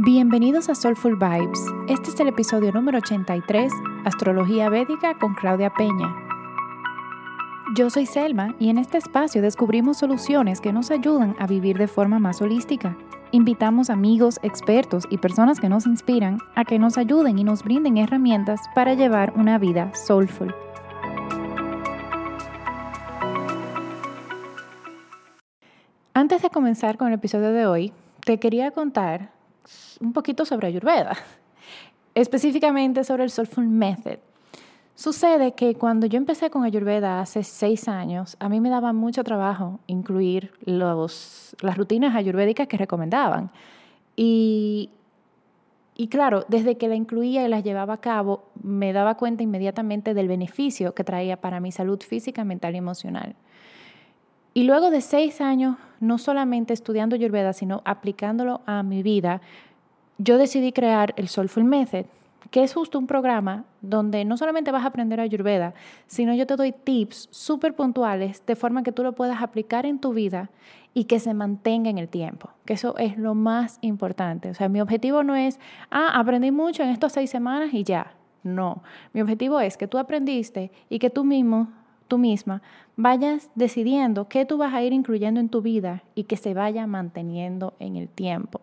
[0.00, 1.58] Bienvenidos a Soulful Vibes.
[1.88, 3.72] Este es el episodio número 83,
[4.04, 6.14] Astrología Védica con Claudia Peña.
[7.74, 11.88] Yo soy Selma y en este espacio descubrimos soluciones que nos ayudan a vivir de
[11.88, 12.96] forma más holística.
[13.32, 17.98] Invitamos amigos, expertos y personas que nos inspiran a que nos ayuden y nos brinden
[17.98, 20.54] herramientas para llevar una vida soulful.
[26.14, 27.92] Antes de comenzar con el episodio de hoy,
[28.24, 29.36] te quería contar
[30.00, 31.16] un poquito sobre Ayurveda,
[32.14, 34.18] específicamente sobre el Soulful Method.
[34.94, 39.22] Sucede que cuando yo empecé con Ayurveda hace seis años, a mí me daba mucho
[39.22, 43.52] trabajo incluir los, las rutinas ayurvédicas que recomendaban.
[44.16, 44.90] Y,
[45.96, 50.14] y claro, desde que la incluía y las llevaba a cabo, me daba cuenta inmediatamente
[50.14, 53.36] del beneficio que traía para mi salud física, mental y emocional.
[54.58, 59.40] Y luego de seis años, no solamente estudiando Ayurveda, sino aplicándolo a mi vida,
[60.18, 62.06] yo decidí crear el Soulful Method,
[62.50, 65.74] que es justo un programa donde no solamente vas a aprender Ayurveda,
[66.08, 70.00] sino yo te doy tips súper puntuales de forma que tú lo puedas aplicar en
[70.00, 70.50] tu vida
[70.92, 74.50] y que se mantenga en el tiempo, que eso es lo más importante.
[74.50, 78.14] O sea, mi objetivo no es, ah, aprendí mucho en estas seis semanas y ya.
[78.42, 81.68] No, mi objetivo es que tú aprendiste y que tú mismo,
[82.08, 82.62] tú misma,
[82.96, 86.86] vayas decidiendo qué tú vas a ir incluyendo en tu vida y que se vaya
[86.86, 88.60] manteniendo en el tiempo.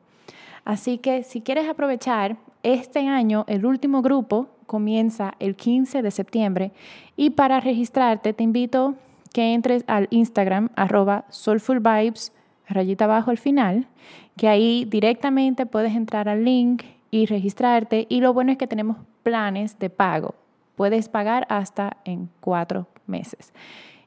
[0.66, 6.72] Así que si quieres aprovechar este año, el último grupo comienza el 15 de septiembre
[7.16, 8.96] y para registrarte te invito
[9.32, 12.34] que entres al Instagram arroba soulfulvibes
[12.68, 13.88] rayita abajo al final,
[14.38, 18.98] que ahí directamente puedes entrar al link y registrarte y lo bueno es que tenemos
[19.24, 20.36] planes de pago.
[20.76, 23.54] Puedes pagar hasta en cuatro meses.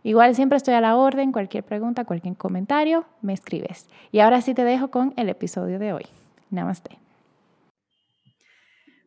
[0.03, 3.89] Igual siempre estoy a la orden, cualquier pregunta, cualquier comentario, me escribes.
[4.13, 6.07] Y ahora sí te dejo con el episodio de hoy.
[6.51, 6.99] Namaste.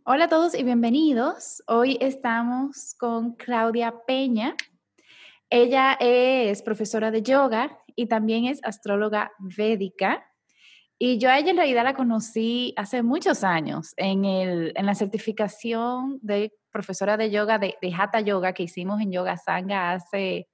[0.03, 1.63] Hola a todos y bienvenidos.
[1.67, 4.55] Hoy estamos con Claudia Peña.
[5.49, 10.25] Ella es profesora de yoga y también es astróloga védica.
[11.03, 14.93] Y yo a ella en realidad la conocí hace muchos años en, el, en la
[14.93, 20.47] certificación de profesora de yoga de, de Hatha Yoga que hicimos en Yoga Sangha hace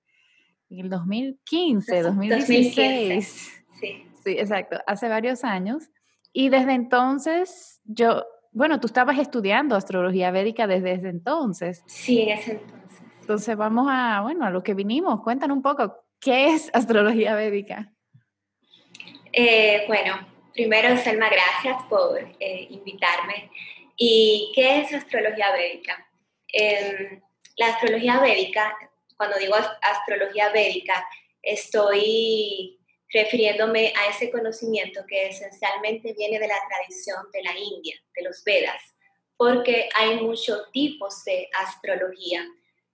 [0.69, 3.65] en el 2015, 2016.
[3.77, 4.05] Sí.
[4.23, 5.89] sí, exacto, hace varios años.
[6.31, 11.83] Y desde entonces, yo, bueno, tú estabas estudiando astrología védica desde ese entonces.
[11.87, 13.01] Sí, en ese entonces.
[13.19, 15.21] Entonces vamos a, bueno, a lo que vinimos.
[15.23, 17.91] Cuéntanos un poco, ¿qué es astrología védica?
[19.33, 23.51] Eh, bueno, primero, Selma, gracias por eh, invitarme.
[23.95, 26.09] ¿Y qué es astrología védica?
[26.51, 27.21] Em,
[27.57, 28.75] la astrología védica,
[29.15, 31.07] cuando digo astrología védica,
[31.43, 32.79] estoy
[33.13, 38.43] refiriéndome a ese conocimiento que esencialmente viene de la tradición de la India, de los
[38.43, 38.81] Vedas,
[39.37, 42.43] porque hay muchos tipos de astrología.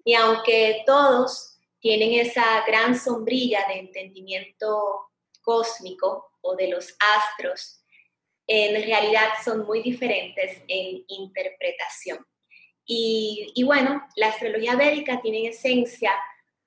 [0.03, 7.83] Y aunque todos tienen esa gran sombrilla de entendimiento cósmico o de los astros,
[8.47, 12.25] en realidad son muy diferentes en interpretación.
[12.85, 16.11] Y, y bueno, la astrología védica tiene en esencia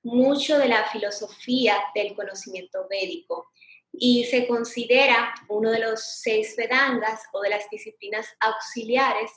[0.03, 3.47] mucho de la filosofía del conocimiento védico
[3.91, 9.31] y se considera uno de los seis Vedangas o de las disciplinas auxiliares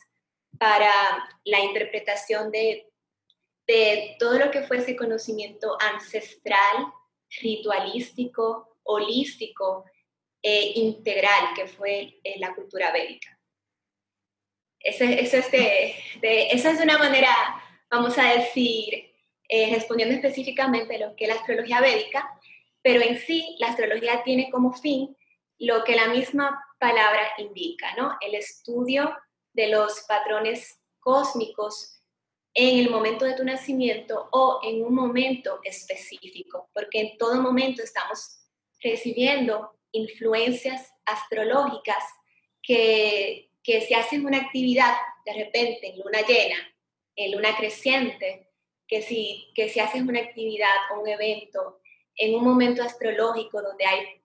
[0.58, 0.92] para
[1.44, 2.90] la interpretación de,
[3.66, 6.92] de todo lo que fuese conocimiento ancestral,
[7.40, 9.84] ritualístico, holístico
[10.42, 13.38] e integral que fue en la cultura védica.
[14.78, 17.30] Eso, es esa es una manera,
[17.90, 19.12] vamos a decir,
[19.48, 22.30] eh, respondiendo específicamente a lo que es la astrología védica,
[22.82, 25.16] pero en sí la astrología tiene como fin
[25.58, 28.16] lo que la misma palabra indica, ¿no?
[28.20, 29.14] El estudio
[29.52, 32.00] de los patrones cósmicos
[32.54, 37.82] en el momento de tu nacimiento o en un momento específico, porque en todo momento
[37.82, 38.39] estamos
[38.82, 42.04] recibiendo influencias astrológicas
[42.62, 44.94] que, que si haces una actividad
[45.24, 46.56] de repente en luna llena,
[47.16, 48.48] en luna creciente,
[48.86, 51.80] que si, que si haces una actividad o un evento
[52.16, 54.20] en un momento astrológico donde hay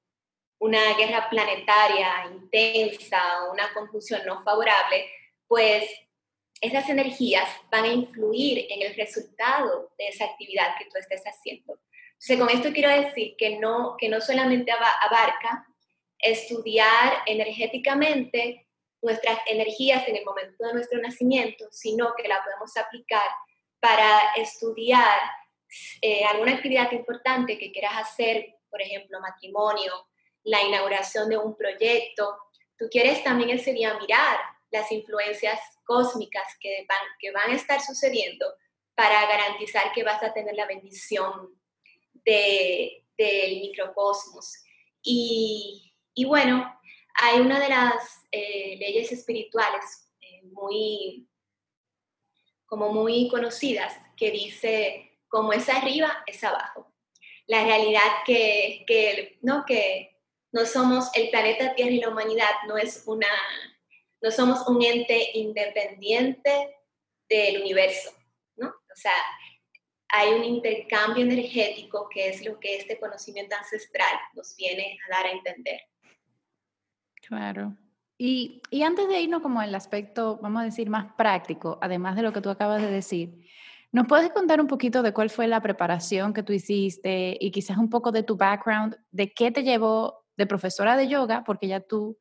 [0.59, 5.05] una guerra planetaria intensa o una conjunción no favorable,
[5.47, 5.87] pues
[6.61, 11.77] esas energías van a influir en el resultado de esa actividad que tú estés haciendo.
[12.27, 15.67] Entonces, con esto quiero decir que no, que no solamente abarca
[16.17, 18.67] estudiar energéticamente
[19.03, 23.23] nuestras energías en el momento de nuestro nacimiento, sino que la podemos aplicar
[23.79, 25.19] para estudiar
[26.01, 29.93] eh, alguna actividad importante que quieras hacer, por ejemplo, matrimonio,
[30.45, 32.39] la inauguración de un proyecto.
[32.75, 34.39] Tú quieres también ese día mirar
[34.71, 38.47] las influencias cósmicas que van, que van a estar sucediendo
[38.95, 41.55] para garantizar que vas a tener la bendición
[42.25, 44.53] del microcosmos.
[45.01, 46.79] Y, y, bueno,
[47.15, 47.93] hay una de las
[48.31, 51.29] eh, leyes espirituales eh, muy,
[52.65, 56.91] como muy conocidas que dice, como es arriba, es abajo.
[57.47, 59.63] La realidad que, que, ¿no?
[59.65, 60.15] que
[60.51, 63.27] no somos el planeta Tierra y la humanidad, no es una,
[64.21, 66.77] no somos un ente independiente
[67.27, 68.11] del universo,
[68.55, 68.69] ¿no?
[68.69, 69.11] O sea,
[70.09, 75.25] hay un intercambio energético que es lo que este conocimiento ancestral nos viene a dar
[75.25, 75.81] a entender.
[77.27, 77.75] Claro.
[78.17, 82.21] Y, y antes de irnos como el aspecto, vamos a decir, más práctico, además de
[82.21, 83.45] lo que tú acabas de decir,
[83.91, 87.77] ¿nos puedes contar un poquito de cuál fue la preparación que tú hiciste y quizás
[87.77, 91.81] un poco de tu background, de qué te llevó de profesora de yoga, porque ya
[91.81, 92.17] tú,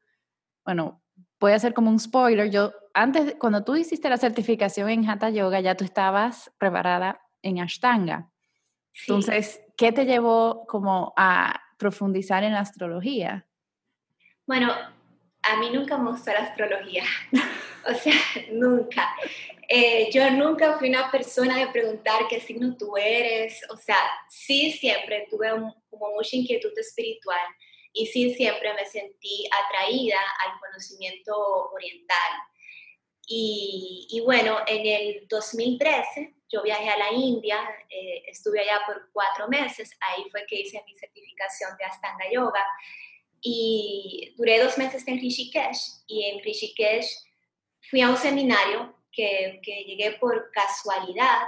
[0.64, 1.02] bueno,
[1.38, 5.30] voy a hacer como un spoiler, yo antes, cuando tú hiciste la certificación en Hatha
[5.30, 8.30] Yoga, ya tú estabas preparada en Ashtanga.
[9.00, 13.46] Entonces, ¿qué te llevó como a profundizar en la astrología?
[14.46, 14.72] Bueno,
[15.42, 17.04] a mí nunca me gustó la astrología,
[17.90, 18.14] o sea,
[18.52, 19.14] nunca.
[19.68, 23.98] Eh, yo nunca fui una persona de preguntar qué signo tú eres, o sea,
[24.28, 25.50] sí siempre tuve
[25.90, 27.40] como mucha inquietud espiritual,
[27.92, 32.32] y sí siempre me sentí atraída al conocimiento oriental.
[33.26, 37.58] Y, y bueno, en el 2013 yo viajé a la India,
[37.88, 42.64] eh, estuve allá por cuatro meses, ahí fue que hice mi certificación de Astanga Yoga
[43.40, 47.06] y duré dos meses en Rishikesh y en Rishikesh
[47.90, 51.42] fui a un seminario que, que llegué por casualidad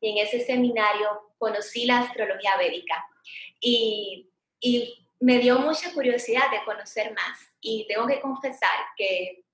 [0.00, 3.04] y en ese seminario conocí la astrología védica
[3.60, 4.30] y,
[4.60, 9.44] y me dio mucha curiosidad de conocer más y tengo que confesar que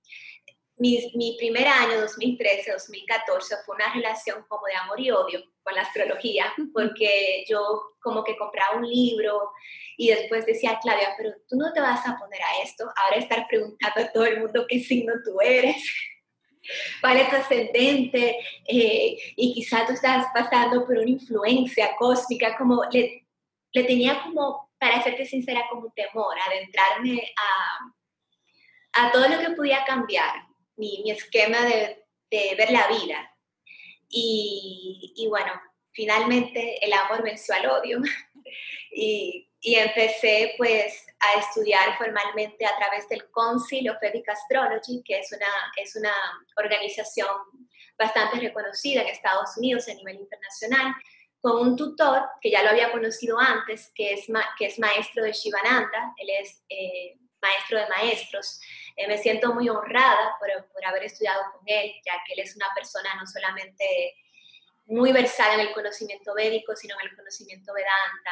[0.77, 5.81] mi, mi primer año, 2013-2014, fue una relación como de amor y odio con la
[5.81, 9.51] astrología, porque yo como que compraba un libro
[9.97, 13.47] y después decía, Claudia, pero tú no te vas a poner a esto, ahora estar
[13.47, 15.77] preguntando a todo el mundo qué signo tú eres,
[17.01, 18.37] cuál es tu ascendente,
[18.67, 23.25] eh, y quizá tú estás pasando por una influencia cósmica, como le,
[23.71, 29.55] le tenía como para serte sincera, como un temor, adentrarme a, a todo lo que
[29.55, 30.45] podía cambiar,
[30.77, 32.01] mi, mi esquema de,
[32.31, 33.31] ver la vida.
[34.09, 35.53] Y, y, bueno,
[35.91, 38.01] finalmente el amor venció al odio
[38.91, 45.19] y, y, empecé pues a estudiar formalmente a través del Council of Vedic Astrology, que
[45.19, 46.13] es una, es una
[46.57, 47.29] organización
[47.97, 50.93] bastante reconocida en Estados Unidos a nivel internacional,
[51.39, 54.25] con un tutor que ya lo había conocido antes, que es,
[54.57, 58.59] que es maestro de Shivananda, él es eh, maestro de maestros.
[58.95, 62.55] Eh, me siento muy honrada por, por, haber estudiado con él, ya que él es
[62.55, 64.15] una persona no solamente
[64.85, 68.31] muy versada en el conocimiento védico, sino en el conocimiento vedanta.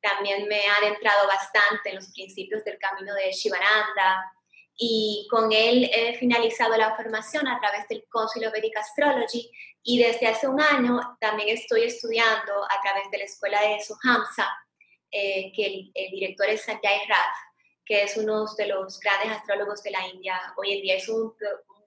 [0.00, 4.32] También me ha adentrado bastante en los principios del camino de Shivananda,
[4.76, 9.50] y con él he finalizado la formación a través del Council of Vedic Astrology
[9.82, 14.48] y desde hace un año también estoy estudiando a través de la escuela de Sohamsa,
[15.10, 17.36] eh, que el, director es Sanjay Rath,
[17.92, 20.40] que es uno de los grandes astrólogos de la India.
[20.56, 21.34] Hoy en día es un,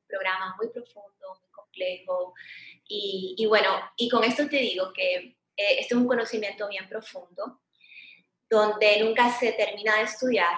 [0.07, 2.35] programa muy profundo, muy complejo.
[2.87, 7.59] Y, bueno, y con esto te digo que eh, este es un conocimiento bien profundo,
[8.47, 10.55] donde nunca se termina de estudiar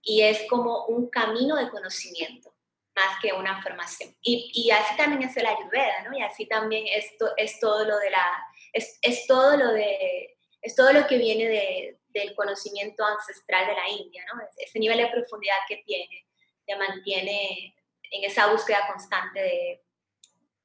[0.00, 2.54] y es como un camino de conocimiento
[2.94, 4.14] más que una formación.
[4.22, 6.16] Y, y así también es el ayurveda, ¿no?
[6.16, 10.76] Y así también esto es todo lo de la, es, es todo lo de, es
[10.76, 14.40] todo lo que viene de, del conocimiento ancestral de la India, ¿no?
[14.56, 16.26] Ese nivel de profundidad que tiene,
[16.64, 17.74] te mantiene
[18.10, 19.84] en esa búsqueda constante de,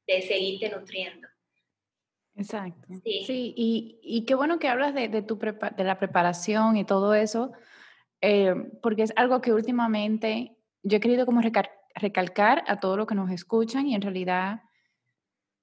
[0.07, 1.27] de seguirte nutriendo.
[2.35, 2.87] Exacto.
[3.03, 6.85] Sí, sí y, y, qué bueno que hablas de, de, tu de la preparación y
[6.85, 7.51] todo eso,
[8.21, 13.15] eh, porque es algo que últimamente yo he querido como recalcar a todos los que
[13.15, 14.61] nos escuchan y en realidad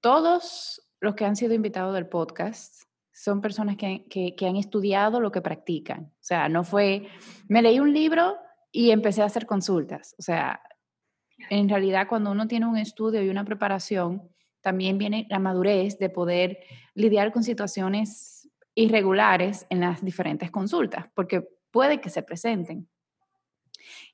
[0.01, 2.86] todos los que han sido invitados del podcast
[3.17, 6.11] son personas que, que, han estudiado lo que practican.
[6.13, 7.07] O sea, no fue,
[7.47, 8.37] me leí un libro
[8.71, 10.13] y empecé a hacer consultas.
[10.19, 10.61] O sea,
[11.49, 14.29] en realidad cuando uno tiene un estudio y una preparación,
[14.61, 16.59] también viene la madurez de poder
[16.93, 22.87] lidiar con situaciones irregulares en las diferentes consultas, porque puede que se presenten.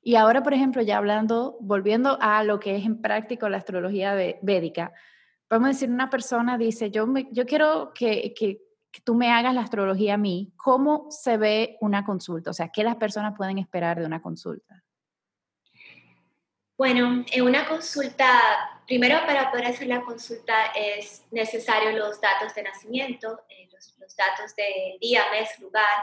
[0.02, 4.14] Y ahora, por ejemplo, ya hablando, volviendo a lo que es en práctico la astrología
[4.40, 4.92] védica,
[5.50, 8.34] vamos a decir, una persona dice, yo, yo quiero que,
[9.02, 12.50] tú me hagas la astrología a mí, ¿cómo se ve una consulta?
[12.50, 14.84] O sea, ¿qué las personas pueden esperar de una consulta?
[16.76, 22.64] Bueno, en una consulta, primero para poder hacer la consulta es necesario los datos de
[22.64, 26.02] nacimiento, eh, los, datos de día, mes, lugar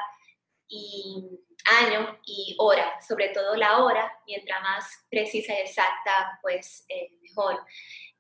[0.70, 1.40] y
[1.82, 7.60] año y hora, sobre todo la hora, mientras más precisa y exacta, pues eh, mejor.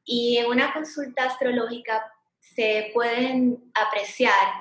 [0.03, 2.11] Y en una consulta astrológica
[2.55, 4.53] se pueden apreciar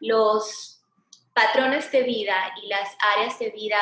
[0.00, 0.82] los
[1.34, 3.80] patrones de vida y las áreas de vida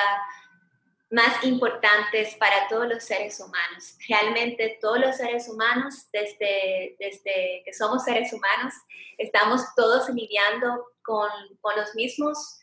[1.10, 3.96] más importantes para todos los seres humanos.
[4.08, 8.72] Realmente todos los seres humanos, desde, desde que somos seres humanos,
[9.18, 11.28] estamos todos lidiando con,
[11.60, 12.60] con los mismos,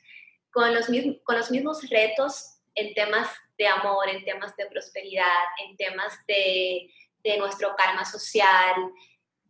[0.51, 0.87] con, los,
[1.23, 3.29] con los mismos retos en temas
[3.59, 6.89] de amor, en temas de prosperidad, en temas de,
[7.23, 8.73] de nuestro karma social.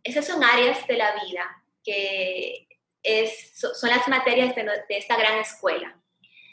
[0.03, 2.68] Esas son áreas de la vida que
[3.03, 5.96] es, son las materias de, esta gran escuela.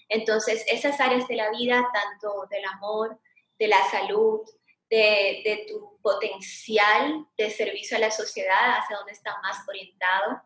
[0.09, 3.19] Entonces, esas áreas de la vida, tanto del amor,
[3.59, 4.41] de la salud,
[4.88, 10.43] de, tu potencial de servicio a la sociedad, hacia dónde está más orientado,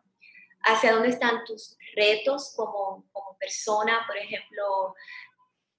[0.63, 4.95] hacia dónde están tus retos como, como persona, por ejemplo,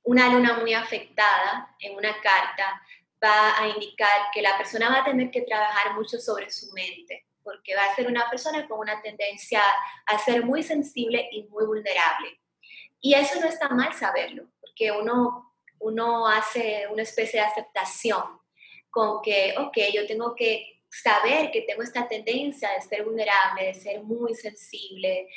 [0.05, 2.83] una luna muy afectada en una carta
[3.23, 7.27] va a indicar que la persona va a tener que trabajar mucho sobre su mente,
[7.43, 9.63] porque va a ser una persona con una tendencia
[10.07, 12.41] a ser muy sensible y muy vulnerable.
[13.01, 18.41] Y eso no está mal saberlo, porque uno, uno hace una especie de aceptación
[18.91, 23.75] con que, ok, yo tengo que saber que tengo esta tendencia de ser vulnerable, de
[23.75, 25.29] ser muy sensible,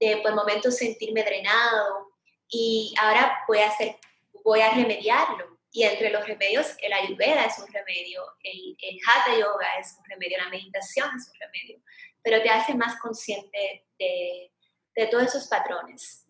[0.00, 2.12] de por momentos sentirme drenado
[2.48, 3.96] y ahora voy a, hacer,
[4.42, 5.51] voy a remediarlo.
[5.74, 10.04] Y entre los remedios, el ayurveda es un remedio, el, el hatha yoga es un
[10.04, 11.82] remedio, la meditación es un remedio,
[12.22, 14.52] pero te hace más consciente de,
[14.94, 16.26] de todos esos patrones.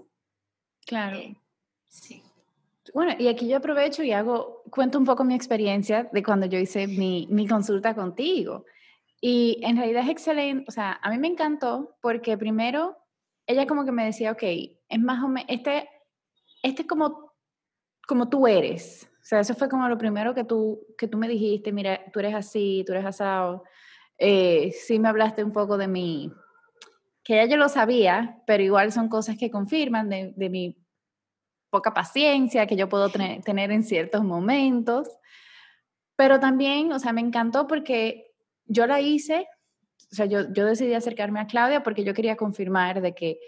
[0.87, 1.19] Claro.
[1.19, 1.37] Eh,
[1.89, 2.23] sí.
[2.95, 6.59] Bueno, y aquí yo aprovecho y hago, cuento un poco mi experiencia de cuando yo
[6.59, 8.65] hice mi, mi consulta contigo.
[9.21, 12.97] Y en realidad es excelente, o sea, a mí me encantó porque primero
[13.47, 15.89] ella como que me decía, ok, es más o menos, este,
[16.63, 17.33] este es como,
[18.07, 19.09] como tú eres.
[19.23, 22.19] O sea, eso fue como lo primero que tú, que tú me dijiste, mira, tú
[22.19, 23.63] eres así, tú eres asado.
[24.19, 26.33] Eh, sí me hablaste un poco de mi,
[27.23, 30.77] que ya yo lo sabía, pero igual son cosas que confirman de, de mi
[31.71, 35.09] poca paciencia que yo puedo tener en ciertos momentos.
[36.17, 38.35] Pero también, o sea, me encantó porque
[38.67, 39.47] yo la hice,
[40.11, 43.39] o sea, yo, yo decidí acercarme a Claudia porque yo quería confirmar de que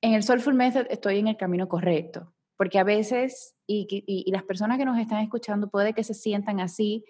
[0.00, 2.34] en el Soulful Method estoy en el camino correcto.
[2.56, 7.04] Porque a veces, y, las personas que nos están escuchando puede que se sientan así,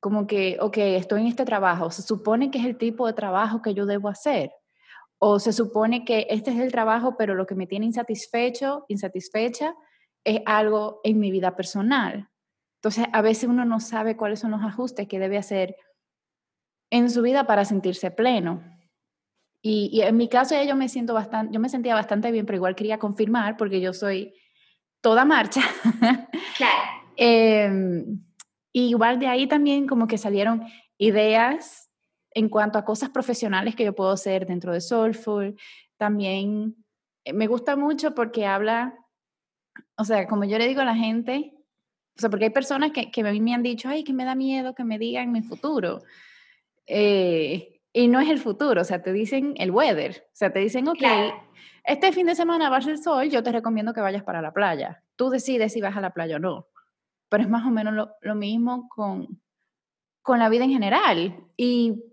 [0.00, 3.62] como que, ok, estoy en este trabajo, se supone que es el tipo de trabajo
[3.62, 4.52] que yo debo hacer
[5.18, 9.74] o se supone que este es el trabajo, pero lo que me tiene insatisfecho, insatisfecha,
[10.24, 12.28] es algo en mi vida personal.
[12.76, 15.76] Entonces, a veces uno no sabe cuáles son los ajustes que debe hacer
[16.90, 18.62] en su vida para sentirse pleno.
[19.60, 22.76] Y, en mi caso, yo me siento bastante, yo me sentía bastante bien, pero igual
[22.76, 24.32] quería confirmar porque yo soy
[25.00, 25.62] toda marcha.
[26.56, 26.82] Claro.
[27.16, 28.04] eh,
[28.72, 30.64] igual de ahí también como que salieron
[30.98, 31.88] ideas
[32.32, 35.56] en cuanto a cosas profesionales que yo puedo hacer dentro de Soulful,
[35.96, 36.76] también
[37.24, 38.94] eh, me gusta mucho porque habla,
[39.96, 41.54] o sea, como yo le digo a la gente,
[42.16, 44.24] o sea, porque hay personas que, que a mí me han dicho, ay, que me
[44.24, 46.02] da miedo que me digan mi futuro.
[46.86, 50.60] Eh, y no es el futuro, o sea, te dicen el weather, o sea, te
[50.60, 51.02] dicen, ok,
[51.84, 54.52] este fin de semana va a ser sol, yo te recomiendo que vayas para la
[54.52, 55.02] playa.
[55.16, 56.66] Tú decides si vas a la playa o no.
[57.28, 59.40] Pero es más o menos lo, lo mismo con,
[60.22, 61.34] con la vida en general.
[61.56, 62.08] Y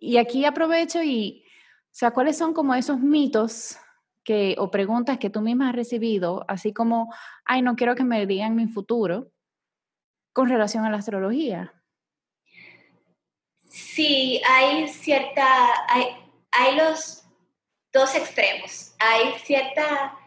[0.00, 3.76] y, aquí aprovecho y, o sea, ¿cuáles son como esos mitos
[4.24, 7.12] que, o preguntas que tú misma has recibido, así como,
[7.44, 9.30] ay, no quiero que me digan mi futuro,
[10.32, 11.72] con relación a la astrología?
[13.76, 16.16] Sí, hay cierta, hay,
[16.50, 17.22] hay los
[17.92, 18.94] dos extremos.
[18.98, 20.18] Hay cierta,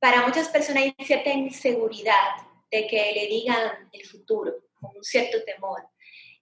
[0.00, 2.34] para muchas personas hay cierta inseguridad
[2.70, 5.86] de que le digan el futuro, con un cierto temor.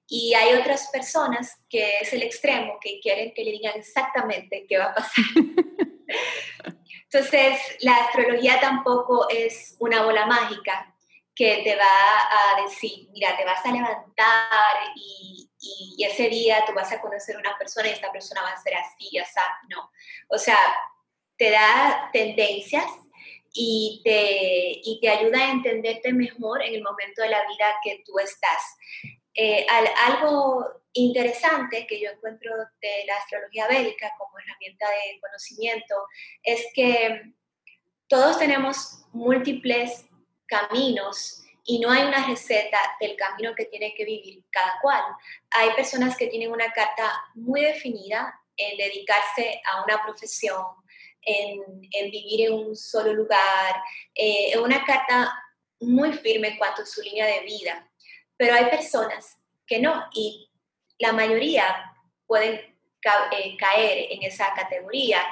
[0.07, 4.79] Y hay otras personas que es el extremo, que quieren que le digan exactamente qué
[4.79, 5.25] va a pasar.
[7.13, 10.95] Entonces, la astrología tampoco es una bola mágica
[11.35, 16.73] que te va a decir, mira, te vas a levantar y, y, ese día tú
[16.73, 19.59] vas a conocer a una persona y esta persona va a ser así, ya sabes,
[19.69, 19.91] no.
[20.29, 20.59] O sea,
[21.37, 22.91] te da tendencias
[23.53, 28.03] y te, y te ayuda a entenderte mejor en el momento de la vida que
[28.05, 28.77] tú estás.
[29.35, 29.67] Eh,
[30.07, 35.95] algo interesante que yo encuentro de la astrología védica como herramienta de conocimiento
[36.43, 37.33] es que
[38.09, 40.07] todos tenemos múltiples
[40.47, 45.05] caminos y no hay una receta del camino que tiene que vivir cada cual.
[45.53, 50.67] Hay personas que tienen una carta muy definida en dedicarse a una profesión,
[51.23, 53.81] en, vivir en un solo lugar,
[54.17, 55.33] eh, una carta
[55.79, 57.89] muy firme cuanto a su línea de vida.
[58.37, 60.51] Pero hay personas que no, y
[60.99, 61.95] la mayoría
[62.27, 65.23] pueden eh, caer en esa categoría,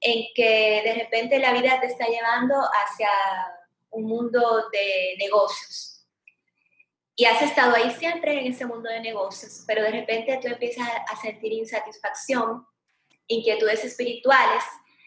[0.00, 3.08] en que de repente la vida te está llevando hacia
[3.94, 6.06] un mundo de negocios.
[7.16, 10.88] Y has estado ahí siempre en ese mundo de negocios, pero de repente tú empiezas
[11.08, 12.66] a sentir insatisfacción,
[13.28, 14.64] inquietudes espirituales,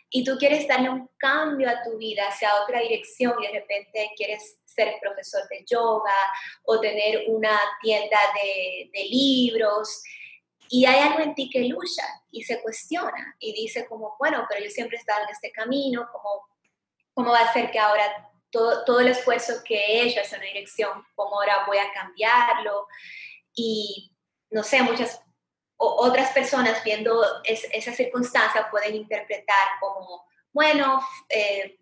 [0.09, 4.11] y tú quieres darle un cambio a tu vida hacia otra dirección y de repente
[4.15, 6.15] quieres ser profesor de yoga
[6.63, 10.01] o tener una tienda de, libros
[10.69, 14.63] y hay algo en ti que lucha y se cuestiona y dice como, bueno, pero
[14.63, 16.47] yo siempre he estado en este camino, ¿cómo,
[17.13, 18.31] cómo va a ser que ahora
[18.85, 22.87] todo, el esfuerzo que he hecho hacia una dirección, cómo ahora voy a cambiarlo?
[23.53, 24.11] Y
[24.49, 25.21] no sé, muchas
[25.77, 31.77] otras personas viendo esa circunstancia pueden interpretar como, bueno, eh,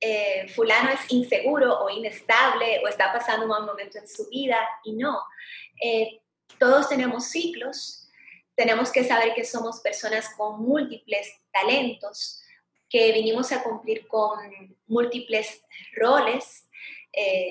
[0.00, 4.56] eh, fulano es inseguro o inestable o está pasando un mal momento en su vida
[4.84, 5.22] y no.
[5.82, 6.20] Eh,
[6.58, 8.08] todos tenemos ciclos,
[8.54, 12.39] tenemos que saber que somos personas con múltiples talentos,
[12.90, 15.62] que vinimos a cumplir con múltiples
[15.96, 16.68] roles,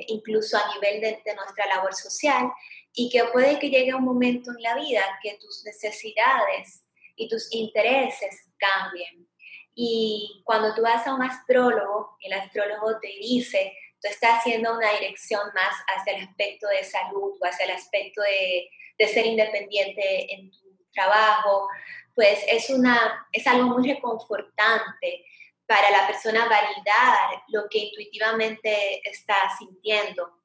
[0.07, 2.51] incluso a nivel de, de nuestra labor social,
[2.93, 6.83] y que puede que llegue un momento en la vida que tus necesidades
[7.15, 9.27] y tus intereses cambien.
[9.73, 14.91] Y cuando tú vas a un astrólogo, el astrólogo te dice, tú estás haciendo una
[14.93, 20.33] dirección más hacia el aspecto de salud o hacia el aspecto de, de ser independiente
[20.33, 20.57] en tu
[20.91, 21.69] trabajo,
[22.15, 25.25] pues es, una, es algo muy reconfortante
[25.65, 30.39] para la persona validar lo que intuitivamente está sintiendo.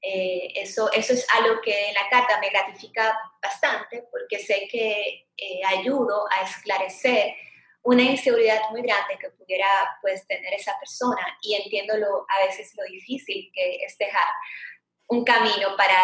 [0.00, 5.28] Eh, eso, eso es algo que en la carta me gratifica bastante porque sé que
[5.36, 7.34] eh, ayudo a esclarecer
[7.82, 9.66] una inseguridad muy grande que pudiera
[10.00, 14.28] pues, tener esa persona y entiendo lo, a veces lo difícil que es dejar
[15.08, 15.98] un camino para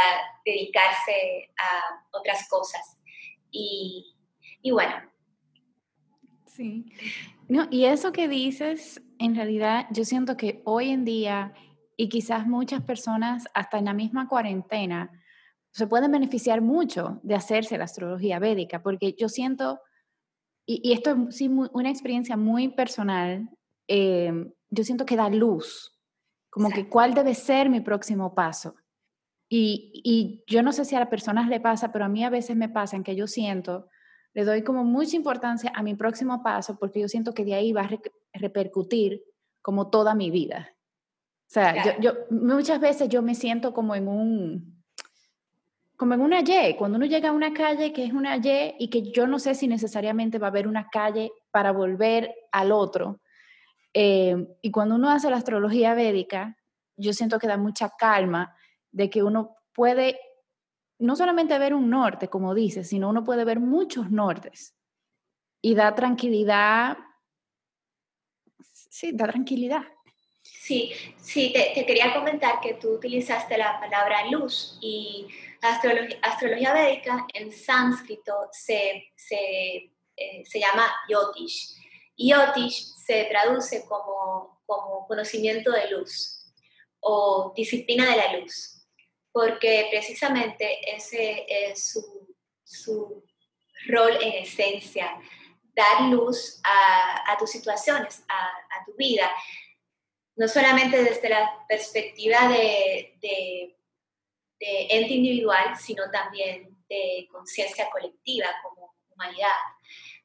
[0.44, 2.98] dedicarse a otras cosas.
[3.50, 4.17] Y,
[4.62, 4.94] y bueno.
[6.46, 6.92] Sí.
[7.48, 11.54] No, y eso que dices, en realidad yo siento que hoy en día
[11.96, 15.10] y quizás muchas personas, hasta en la misma cuarentena,
[15.72, 19.80] se pueden beneficiar mucho de hacerse la astrología védica, porque yo siento,
[20.66, 23.50] y, esto es sí, una experiencia muy personal,
[23.88, 24.32] eh,
[24.70, 25.98] yo siento que da luz,
[26.50, 28.74] como que cuál debe ser mi próximo paso.
[29.48, 32.30] Y, y, yo no sé si a las personas le pasa, pero a mí a
[32.30, 33.88] veces me pasa en que yo siento,
[34.34, 37.72] le doy como mucha importancia a mi próximo paso porque yo siento que de ahí
[37.72, 37.90] va a
[38.34, 39.22] repercutir
[39.62, 40.70] como toda mi vida.
[41.48, 44.84] O sea, yo, muchas veces yo me siento como en un,
[45.96, 48.88] como en una Y, cuando uno llega a una calle que es una Y y
[48.88, 53.20] que yo no sé si necesariamente va a haber una calle para volver al otro.
[53.94, 56.56] Eh, y cuando uno hace la astrología védica,
[56.96, 58.54] yo siento que da mucha calma
[58.92, 60.20] de que uno puede
[60.98, 64.74] no solamente ver un norte, como dice, sino uno puede ver muchos nortes.
[65.62, 66.98] Y da tranquilidad,
[68.60, 69.82] sí, da tranquilidad.
[70.42, 75.26] Sí, sí, te, quería comentar que tú utilizaste la palabra luz y
[75.60, 81.74] astrología, astrología védica en sánscrito se, se, eh, se llama yotish.
[82.16, 86.52] Yotish se traduce como, como conocimiento de luz
[87.00, 88.77] o disciplina de la luz,
[89.32, 93.24] porque precisamente ese es su, su
[93.86, 95.18] rol en esencia,
[95.74, 99.30] dar luz a, tus situaciones, a, tu vida
[100.36, 103.76] no solamente desde la perspectiva de, de,
[104.60, 109.48] ente individual, sino también de conciencia colectiva como humanidad.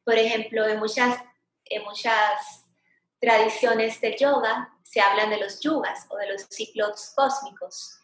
[0.04, 1.20] Por ejemplo, en muchas,
[1.66, 2.68] en muchas
[3.20, 8.00] tradiciones de yoga se hablan de los yugas o de los ciclos cósmicos.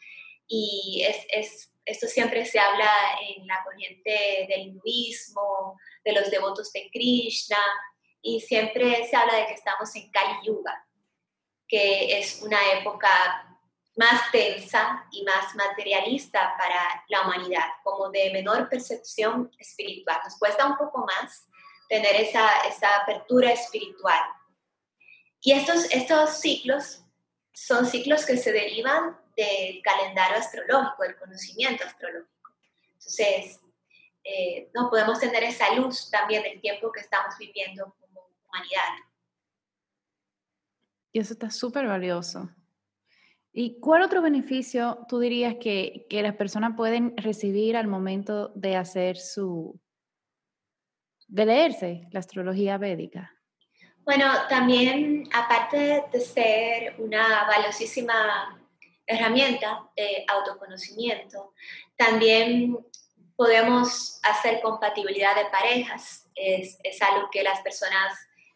[0.49, 6.73] Y es, es, esto siempre se habla en la corriente del hinduismo, de los devotos
[6.73, 7.57] de Krishna,
[8.21, 10.85] y siempre se habla de que estamos en Kali Yuga,
[11.67, 13.45] que es una época
[13.95, 20.19] más tensa y más materialista para la humanidad, como de menor percepción espiritual.
[20.23, 21.47] Nos cuesta un poco más
[21.87, 24.21] tener esa, esa apertura espiritual.
[25.41, 27.03] Y estos, estos ciclos
[27.53, 32.49] son ciclos que se derivan del calendario astrológico, del conocimiento astrológico.
[32.93, 33.61] Entonces,
[34.23, 39.05] eh, no podemos tener esa luz también del tiempo que estamos viviendo como humanidad.
[41.11, 42.49] Y eso está súper valioso.
[43.51, 48.75] ¿Y cuál otro beneficio tú dirías que, que las personas pueden recibir al momento de
[48.75, 49.79] hacer su,
[51.27, 53.33] de leerse la astrología védica?
[54.03, 58.58] Bueno, también aparte de ser una valiosísima
[59.09, 61.53] herramienta de autoconocimiento,
[61.97, 62.77] también
[63.35, 66.29] podemos hacer compatibilidad de parejas.
[66.35, 68.13] Es, es algo que las personas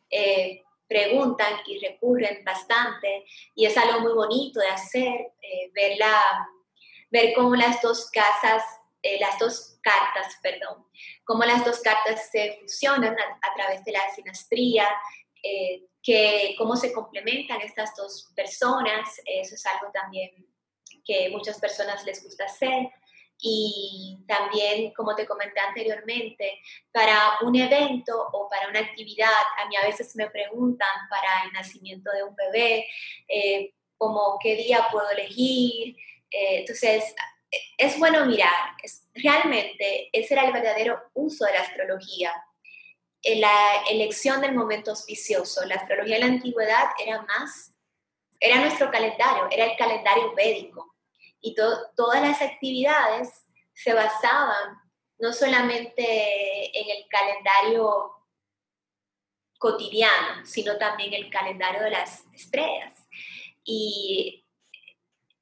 [0.09, 5.97] eh, preguntan y recurren bastante y es algo muy bonito de hacer, eh, ver,
[7.09, 8.61] ver cómo las dos casas,
[9.01, 10.85] eh, las dos cartas, perdón,
[11.23, 14.87] cómo las dos cartas se fusionan a, través de la sinastría,
[15.43, 20.31] eh, que cómo se complementan estas dos personas, eso es algo también
[21.05, 22.89] que muchas personas les gusta hacer.
[23.45, 26.59] Y también, como te comenté anteriormente,
[26.91, 29.27] para un evento o para una actividad,
[29.61, 32.85] a mí a veces me preguntan para el nacimiento de un bebé,
[33.27, 35.97] eh, como qué día puedo elegir.
[36.31, 37.13] Eh, entonces,
[37.77, 42.33] es bueno mirar, es, realmente ese era el verdadero uso de la astrología,
[43.23, 45.65] la elección del momento auspicioso.
[45.65, 47.73] La astrología en la antigüedad era más,
[48.39, 50.93] era nuestro calendario, era el calendario védico
[51.41, 54.77] y todas las actividades se basaban
[55.19, 58.11] no solamente en el calendario
[59.57, 62.93] cotidiano, sino también el calendario de las estrellas.
[63.63, 64.45] Y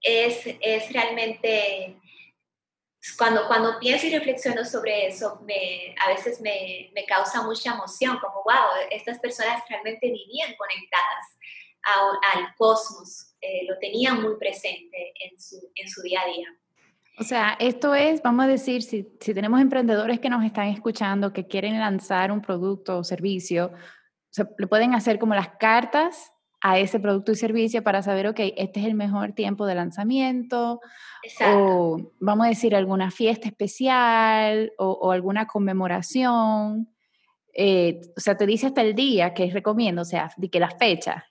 [0.02, 2.00] es, es realmente,
[3.18, 8.20] cuando, cuando pienso y reflexiono sobre eso, me, a veces me, me causa mucha emoción,
[8.20, 11.38] como, wow, estas personas realmente vivían conectadas
[12.34, 16.48] al cosmos, eh, lo tenían muy presente en su, en su día a día.
[17.18, 21.34] O sea, esto es, vamos a decir, si, si, tenemos emprendedores que nos están escuchando,
[21.34, 23.72] que quieren lanzar un producto o servicio,
[24.30, 28.39] se le pueden hacer como las cartas a ese producto y servicio para saber, ok,
[28.56, 30.80] este es el mejor tiempo de lanzamiento,
[31.24, 31.58] Exacto.
[31.58, 36.88] o vamos a decir alguna fiesta especial o, o alguna conmemoración.
[37.54, 40.69] Eh, o sea, te dice hasta el día que recomiendo, o sea, de que la
[40.69, 41.26] fecha.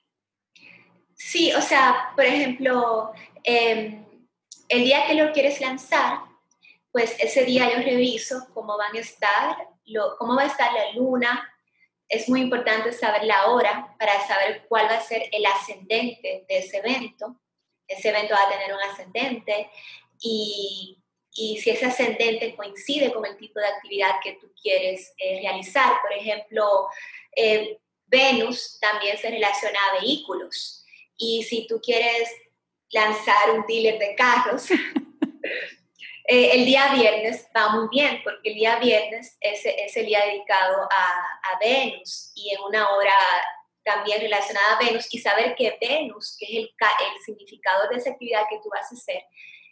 [1.15, 3.13] Sí, o sea, por ejemplo,
[3.45, 4.05] em,
[4.69, 6.19] el día que lo quieres lanzar,
[6.91, 10.93] pues ese día yo reviso cómo van a estar, lo, cómo va a estar la
[10.95, 11.49] luna.
[12.11, 16.59] Es muy importante saber la hora para saber cuál va a ser el ascendente de
[16.59, 17.41] ese evento.
[17.87, 19.71] Ese evento va a tener un ascendente
[20.21, 20.99] y,
[21.33, 26.01] y si ese ascendente coincide con el tipo de actividad que tú quieres eh, realizar.
[26.03, 26.89] Por ejemplo,
[27.35, 30.85] eh, Venus también se relaciona a vehículos.
[31.17, 32.29] Y si tú quieres
[32.91, 34.67] lanzar un dealer de carros,
[36.33, 40.89] eh, el día viernes va muy bien, porque el día viernes es, el día dedicado
[40.89, 43.13] a, a, Venus y en una hora
[43.83, 48.11] también relacionada a Venus y saber que Venus, que es el, el significado de esa
[48.11, 49.25] actividad que tú vas a hacer,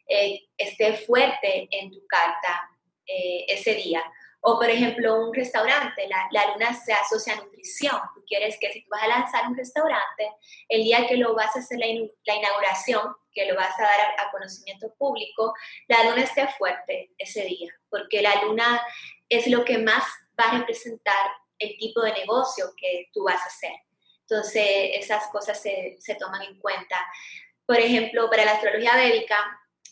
[0.08, 2.68] eh, esté fuerte en tu carta
[3.06, 4.02] eh, ese día.
[4.50, 8.00] O, por ejemplo, un restaurante, la, la, luna se asocia a nutrición.
[8.14, 10.32] Tú quieres que si tú vas a lanzar un restaurante,
[10.70, 11.84] el día que lo vas a hacer la,
[12.24, 15.52] la inauguración, que lo vas a dar a, conocimiento público,
[15.86, 18.80] la luna esté fuerte ese día, porque la luna
[19.28, 20.04] es lo que más
[20.40, 23.74] va a representar el tipo de negocio que tú vas a hacer.
[24.22, 26.96] Entonces, esas cosas se, se toman en cuenta.
[27.66, 29.36] Por ejemplo, para la astrología védica,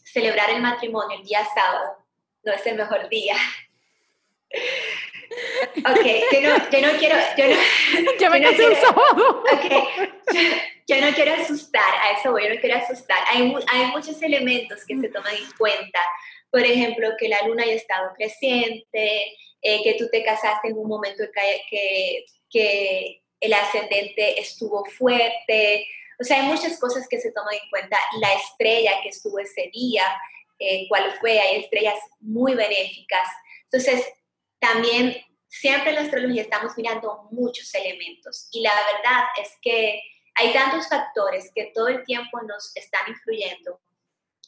[0.02, 2.06] celebrar el matrimonio el día sábado
[2.42, 3.36] no es el mejor día
[5.78, 7.16] Ok, yo no, yo no quiero.
[7.36, 9.44] Yo, no, yo me casé un sábado.
[10.86, 13.18] yo, no quiero asustar, a eso voy, yo no quiero asustar.
[13.30, 16.00] Hay, hay muchos elementos que se toman en cuenta.
[16.50, 20.88] Por ejemplo, que la luna haya estado presente, eh, que tú te casaste en un
[20.88, 25.86] momento que, que, que el ascendente estuvo fuerte.
[26.18, 27.98] O sea, hay muchas cosas que se toman en cuenta.
[28.20, 30.04] La estrella que estuvo ese día,
[30.58, 33.28] eh, cuál fue, hay estrellas muy benéficas.
[33.64, 34.06] Entonces,
[34.58, 35.16] también
[35.60, 40.02] siempre en la astrología estamos mirando muchos elementos y la verdad es que
[40.34, 43.80] hay tantos factores que todo el tiempo nos están influyendo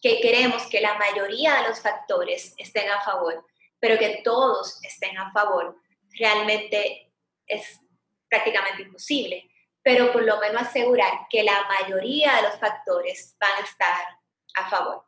[0.00, 3.44] que queremos que la mayoría de los factores estén a favor,
[3.80, 5.76] pero que todos estén a favor.
[6.18, 7.12] Realmente
[7.46, 7.80] es
[8.28, 9.50] prácticamente imposible,
[9.82, 14.06] pero por lo menos asegurar que la mayoría de los factores van a estar
[14.54, 15.04] a favor.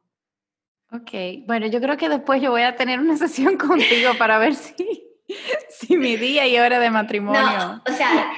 [0.92, 4.54] Ok, bueno, yo creo que después yo voy a tener una sesión contigo para ver
[4.54, 5.09] si,
[5.68, 7.42] si mi día y hora de matrimonio.
[7.42, 8.32] No, o sea,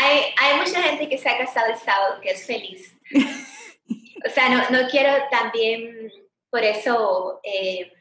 [0.00, 2.94] hay, hay, mucha gente que se ha casado el sábado que es feliz.
[4.26, 6.10] O sea, no, no quiero también,
[6.50, 7.92] por eso, eh,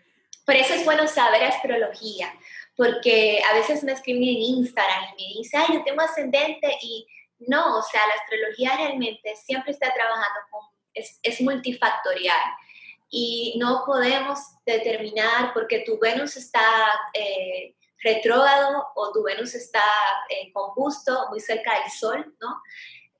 [0.45, 2.33] por eso es bueno saber astrología,
[2.77, 7.05] porque a veces me escriben en Instagram y me dicen, ay, yo tengo ascendente y
[7.39, 12.41] no, o sea, la astrología realmente siempre está trabajando con es, es multifactorial
[13.09, 16.61] y no podemos determinar porque tu Venus está
[17.13, 19.83] eh, retrógrado o tu Venus está
[20.29, 22.61] eh, combusto, muy cerca del Sol, ¿no?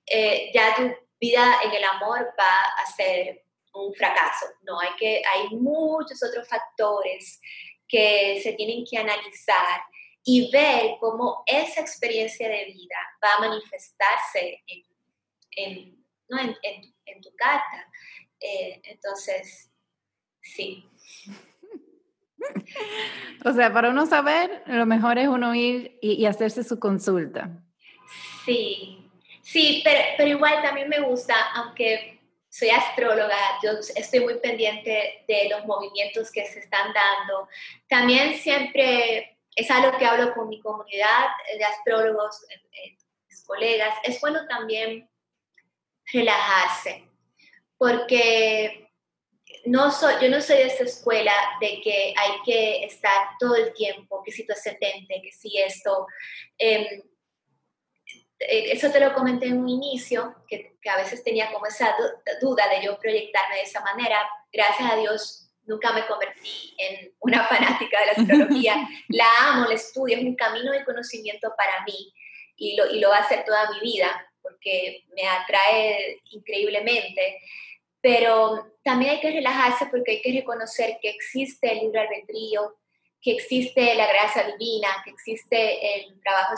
[0.06, 4.46] Eh, ya tu vida en el amor va a ser un fracaso.
[4.64, 7.40] No, hay, que, hay muchos otros factores
[7.88, 9.82] que se tienen que analizar
[10.26, 14.64] y ver cómo esa experiencia de vida va a manifestarse
[15.56, 16.02] en,
[17.22, 17.90] tu carta.
[18.40, 19.72] Eh, entonces,
[20.42, 20.90] sí.
[23.46, 27.50] O sea, para uno saber, lo mejor es uno ir y, hacerse su consulta.
[28.46, 29.10] Sí,
[29.42, 35.50] sí, pero, pero, igual también me gusta, aunque soy astróloga, yo estoy muy pendiente de
[35.50, 37.50] los movimientos que se están dando.
[37.90, 41.28] También siempre es algo que hablo con mi comunidad
[41.58, 42.46] de astrólogos,
[43.28, 43.96] mis colegas.
[44.04, 45.10] Es bueno también
[46.12, 47.04] relajarse,
[47.78, 48.83] porque
[49.66, 53.74] no soy, yo no soy de esa escuela de que hay que estar todo el
[53.74, 56.08] tiempo, que si tu ascendente, que si esto.
[56.58, 57.02] Em,
[58.40, 61.96] eh, eso te lo comenté en un inicio, que, que a veces tenía como esa
[62.42, 64.28] duda de yo proyectarme de esa manera.
[64.52, 68.88] Gracias a Dios nunca me convertí en una fanática de la astrología.
[69.10, 72.14] la amo, la estudio, es un camino de conocimiento para mí
[72.58, 77.40] y lo, y lo va a hacer toda mi vida porque me atrae increíblemente.
[78.04, 82.76] Pero también hay que relajarse porque hay que reconocer que existe el libre albedrío,
[83.22, 86.54] que existe la gracia divina, que existe el trabajo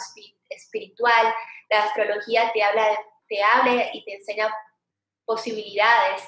[0.50, 1.34] espiritual.
[1.70, 4.52] La astrología te habla, te habla y te enseña
[5.24, 6.24] posibilidades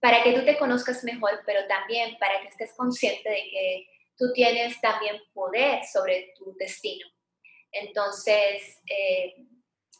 [0.00, 4.32] para que tú te conozcas mejor, pero también para que estés consciente de que tú
[4.32, 7.06] tienes también poder sobre tu destino.
[7.70, 9.36] Entonces, eh,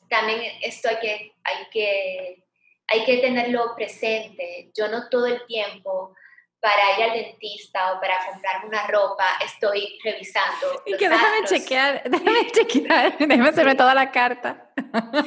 [0.08, 2.44] también esto hay que, hay, que,
[2.88, 4.70] hay que tenerlo presente.
[4.74, 6.14] Yo no todo el tiempo
[6.60, 10.82] para ir al dentista o para comprarme una ropa, estoy revisando.
[10.84, 14.70] Y que déjame chequear, déjame chequear, déjame hacerme toda la carta.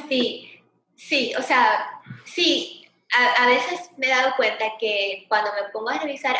[0.08, 0.60] Sí,
[0.96, 2.86] sí, o sea, sí,
[3.38, 6.36] a, veces me he dado cuenta que cuando me pongo a revisar,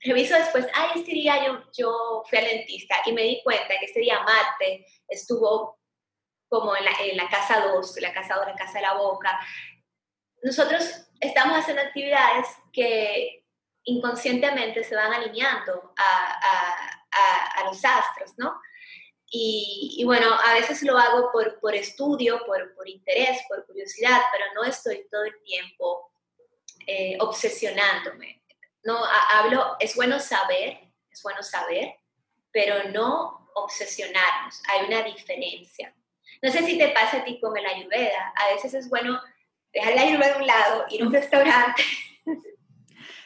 [0.00, 3.86] reviso después, ay, este día yo, yo fui al dentista y me di cuenta que
[3.86, 5.78] este día Marte estuvo
[6.48, 9.40] como en la, en la casa 2, la casa 2, la casa de la boca.
[10.42, 13.44] Nosotros estamos haciendo actividades que
[13.84, 18.60] inconscientemente se van alineando a, a, a los astros, ¿no?
[19.34, 24.20] Y, y, bueno, a veces lo hago por, por estudio, por, por, interés, por curiosidad,
[24.30, 26.12] pero no estoy todo el tiempo
[26.86, 28.42] eh, obsesionándome.
[28.84, 31.94] No, hablo, es bueno saber, es bueno saber,
[32.50, 34.60] pero no obsesionarnos.
[34.68, 35.94] Hay una diferencia.
[36.42, 38.34] No sé si te pasa a ti con el ayurveda.
[38.36, 39.18] A veces es bueno
[39.72, 41.82] dejar la ayurveda a un lado, ir a un restaurante.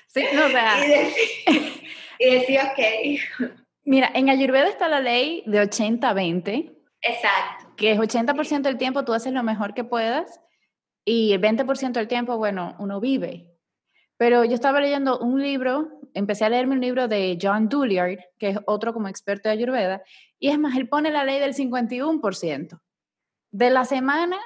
[0.08, 0.48] Sí, no, o
[0.84, 1.82] y, decir,
[2.18, 3.50] y decir, ok.
[3.84, 6.74] Mira, en ayurveda está la ley de 80-20.
[7.02, 7.74] Exacto.
[7.76, 10.40] Que es 80% del tiempo tú haces lo mejor que puedas
[11.04, 13.56] y el 20% del tiempo, bueno, uno vive.
[14.16, 18.48] Pero yo estaba leyendo un libro, empecé a leerme un libro de John Dulliard, que
[18.50, 20.02] es otro como experto de Ayurveda,
[20.38, 22.80] y es más, él pone la ley del 51%.
[23.52, 24.38] De la semana,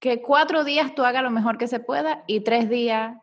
[0.00, 3.16] que cuatro días tú hagas lo mejor que se pueda y tres días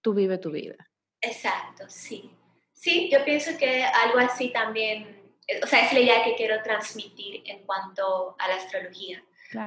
[0.00, 0.76] tú vive tu vida.
[1.20, 2.30] Exacto, sí.
[2.72, 5.22] Sí, yo pienso que algo así también,
[5.62, 9.22] o sea, es la idea que quiero transmitir en cuanto a la astrología.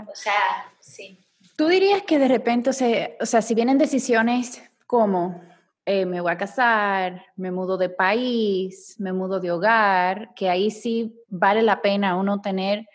[0.08, 1.24] O sea, sí.
[1.56, 2.74] ¿Tú dirías que de repente, o
[3.26, 5.42] sea, si vienen decisiones como
[5.86, 10.72] eh, me voy a casar, me mudo de país, me mudo de hogar, que ahí
[10.72, 12.88] sí vale la pena uno tener,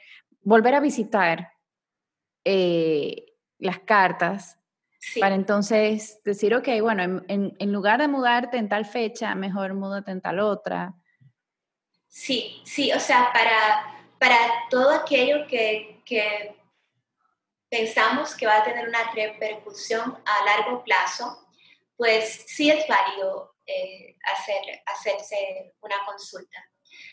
[0.42, 1.53] volver a visitar
[2.44, 3.29] eh,
[3.60, 4.58] las cartas
[5.18, 10.20] para entonces decir, ok, bueno, en, lugar de mudarte en tal fecha, mejor múdate en
[10.20, 10.94] tal otra.
[12.06, 14.36] Sí, sí, o sea, para, para
[14.68, 16.54] todo aquello que, que
[17.70, 21.48] pensamos que va a tener una repercusión a largo plazo,
[21.96, 26.58] pues sí es válido eh, hacer, hacerse una consulta,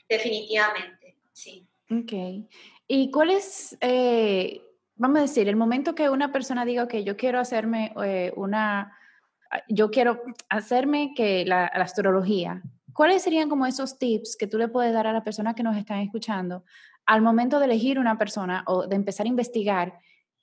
[0.09, 1.67] definitivamente, sí.
[1.89, 2.49] Ok.
[2.87, 4.61] ¿Y cuál es, eh,
[4.97, 8.97] vamos a decir, el momento que una persona diga que yo quiero hacerme eh, una,
[9.67, 12.61] yo quiero hacerme que la, la, astrología,
[12.93, 15.77] ¿cuáles serían como esos tips que tú le puedes dar a la persona que nos
[15.77, 16.63] están escuchando
[17.05, 19.93] al momento de elegir una persona o de empezar a investigar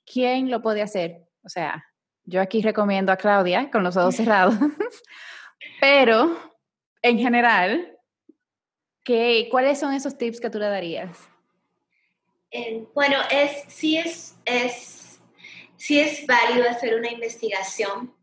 [0.05, 1.27] ¿quién lo puede hacer?
[1.43, 1.85] O sea,
[2.23, 4.55] yo aquí recomiendo a Claudia con los ojos cerrados,
[5.81, 6.37] pero
[7.01, 7.97] en general,
[9.03, 11.29] ¿qué, ¿cuáles son esos tips que tú le darías?
[12.93, 15.19] Bueno, es, sí, es, es,
[15.77, 18.15] sí es válido hacer una investigación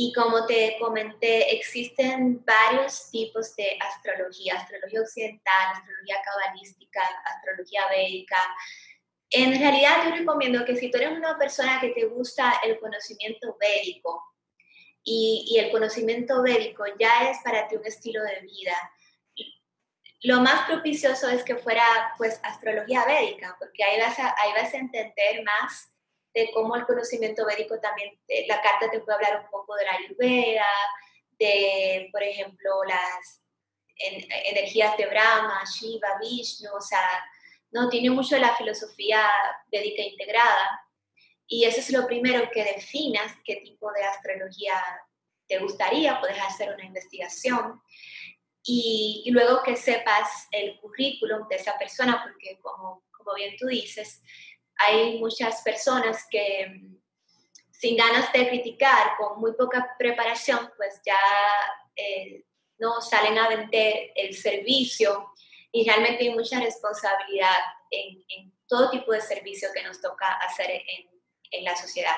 [0.00, 8.36] Y como te comenté, existen varios tipos de astrología, astrología occidental, astrología cabalística, astrología védica.
[9.30, 13.56] En realidad yo recomiendo que si tú eres una persona que te gusta el conocimiento
[13.58, 14.22] védico
[15.02, 18.76] y, y el conocimiento védico ya es para ti un estilo de vida,
[20.22, 21.84] lo más propicioso es que fuera
[22.16, 25.90] pues astrología védica, porque ahí vas a, ahí vas a entender más
[26.34, 29.84] de cómo el conocimiento védico también, eh, la carta te puede hablar un poco de
[29.84, 30.66] la ayurveda,
[31.38, 33.42] de, por ejemplo, las
[33.96, 37.06] energías de Brahma, Shiva, Vishnu, o sea,
[37.70, 39.28] no tiene mucho la filosofía
[39.66, 40.84] védica integrada.
[41.46, 44.74] Y eso es lo primero que definas qué tipo de astrología
[45.46, 47.80] te gustaría, puedes hacer una investigación.
[48.70, 53.66] Y, y, luego que sepas el currículum de esa persona, porque como, como bien tú
[53.66, 54.20] dices,
[54.76, 56.98] hay muchas personas que mm,
[57.70, 61.18] sin ganas de criticar, con muy poca preparación, pues ya
[61.96, 62.44] eh,
[62.78, 65.32] no salen a vender el servicio
[65.72, 67.56] y realmente hay mucha responsabilidad
[67.90, 71.08] en, todo tipo de servicio que nos toca hacer en,
[71.52, 72.16] en la sociedad.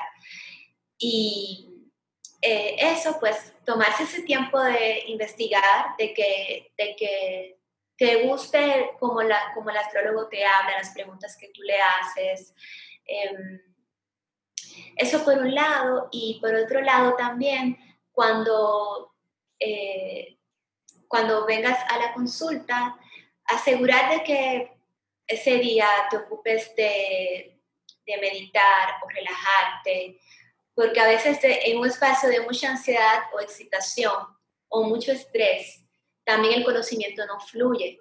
[0.97, 1.70] Y
[2.41, 7.59] eh, eso, pues tomarse ese tiempo de investigar, de que, de que
[7.95, 12.55] te guste como, la, como el astrólogo te habla, las preguntas que tú le haces.
[13.05, 13.61] Em,
[14.95, 17.77] eso por un lado, y por otro lado también,
[18.11, 19.13] cuando,
[19.59, 20.39] eh,
[21.07, 22.97] cuando vengas a la consulta,
[23.45, 24.71] asegurar de que
[25.27, 27.61] ese día te ocupes de,
[28.05, 30.19] de meditar o relajarte,
[30.73, 34.13] porque a veces en un espacio de mucha ansiedad o excitación
[34.69, 35.83] o mucho estrés,
[36.23, 37.99] también el conocimiento no fluye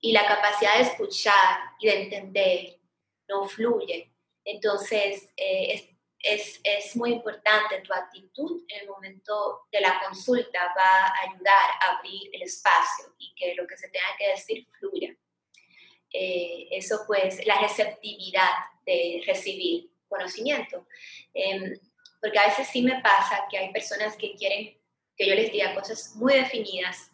[0.00, 2.80] y la capacidad de escuchar y de entender
[3.28, 4.12] no fluye.
[4.44, 11.06] Entonces, eh, es, es, muy importante tu actitud en el momento de la consulta, va
[11.06, 15.16] a ayudar a abrir el espacio y que lo que se tenga que decir fluya.
[16.12, 18.50] Eh, eso pues, la receptividad
[18.84, 20.86] de recibir conocimiento.
[21.32, 21.74] Em,
[22.22, 24.78] porque a veces sí me pasa que hay personas que quieren
[25.16, 27.12] que yo les diga cosas muy definidas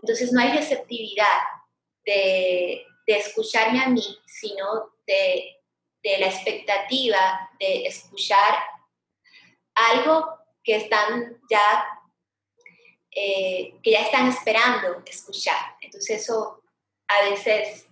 [0.00, 1.40] entonces no hay receptividad
[2.04, 5.54] de, escucharme a mí, sino de,
[6.02, 8.58] la expectativa de escuchar
[9.74, 11.86] algo que están ya,
[13.10, 15.76] eh, que ya están esperando escuchar.
[15.82, 16.62] Entonces eso
[17.08, 17.86] a veces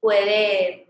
[0.00, 0.88] puede,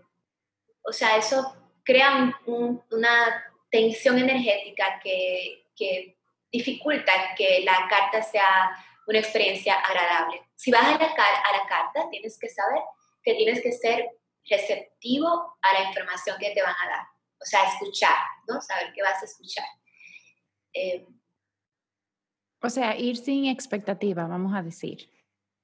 [0.83, 1.53] o sea, eso
[1.83, 6.15] crea una tensión energética que, que
[6.51, 8.69] dificulta que la carta sea
[9.07, 10.43] una experiencia agradable.
[10.55, 12.83] Si vas a la, a la carta, tienes que saber
[13.23, 14.11] que tienes que ser
[14.47, 17.05] receptivo a la información que te van a dar.
[17.41, 18.15] O sea, escuchar,
[18.47, 18.61] ¿no?
[18.61, 19.65] Saber qué vas a escuchar.
[20.73, 21.07] Eh,
[22.61, 25.09] o sea, ir sin expectativa, vamos a decir.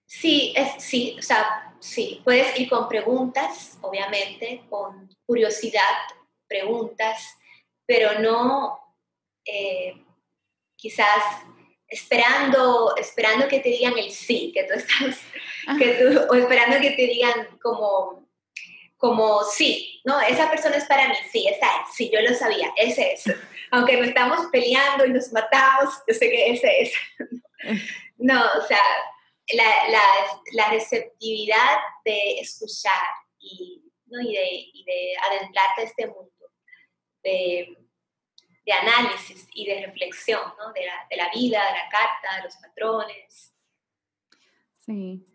[0.07, 2.21] Sí, es, sí, o sea, sí.
[2.23, 5.95] Puedes ir con preguntas, obviamente, con curiosidad,
[6.47, 7.38] preguntas,
[7.89, 8.80] pero no
[9.43, 9.95] eh,
[10.75, 11.23] quizás
[11.88, 15.19] esperando, esperando que te digan el sí, que tú estás,
[15.80, 18.30] que tú, o esperando que te digan como,
[18.95, 20.21] como sí, ¿no?
[20.21, 23.23] Esa persona es para mí, sí, esa es, sí, yo lo sabía, ese es.
[23.71, 26.93] Aunque nos estamos peleando y nos matamos, yo sé que ese es.
[28.21, 28.82] No, o sea,
[29.54, 30.02] la, la,
[30.52, 33.02] la receptividad de escuchar
[33.39, 34.19] y, ¿no?
[34.19, 36.38] y, de, y de adentrarte a este mundo,
[37.23, 37.79] de
[38.69, 40.71] de análisis y de reflexión ¿no?
[40.73, 43.55] de, la, de, la, vida, de la carta, de los patrones.
[44.77, 45.25] Sí.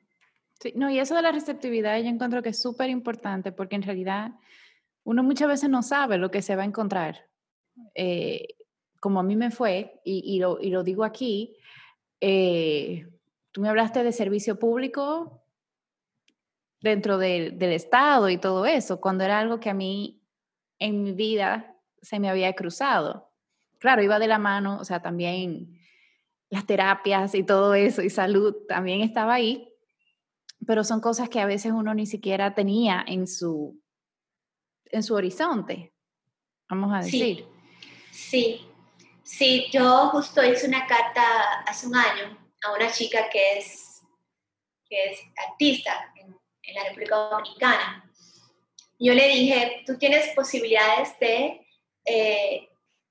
[0.60, 0.72] sí.
[0.76, 4.30] No, y eso de la receptividad yo encuentro que es súper importante porque en realidad
[5.02, 7.28] uno muchas veces no sabe lo que se va a encontrar.
[7.96, 8.46] Eh,
[9.00, 11.56] como a mí me fue, y, y, lo, y lo, digo aquí,
[12.20, 13.04] eh,
[13.50, 15.42] tú me hablaste de servicio público
[16.80, 20.22] dentro del Estado y todo eso, cuando era algo que a mí
[20.78, 21.73] en mi vida
[22.04, 23.30] se me había cruzado.
[23.78, 25.80] Claro, iba de la mano, o sea, también
[26.50, 29.72] las terapias y todo eso y salud también estaba ahí,
[30.66, 33.82] pero son cosas que a veces uno ni siquiera tenía en su,
[34.86, 35.92] en su horizonte,
[36.68, 37.46] vamos a decir.
[38.12, 38.60] Sí,
[39.22, 44.02] sí, yo justo hice una carta hace un año a una chica que es,
[44.88, 45.18] que es
[45.50, 48.10] artista en, en la República Dominicana.
[48.98, 51.63] Yo le dije, tú tienes posibilidades de
[52.04, 52.68] eh,